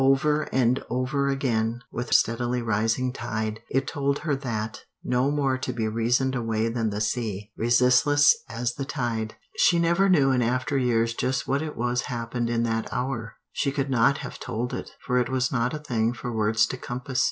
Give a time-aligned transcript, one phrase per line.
[0.03, 5.71] Over and over again, with steadily rising tide, it told her that, no more to
[5.71, 9.35] be reasoned away than the sea, resistless as the tide.
[9.57, 13.35] She never knew in after years just what it was happened in that hour.
[13.51, 16.77] She could not have told it, for it was not a thing for words to
[16.77, 17.19] compass.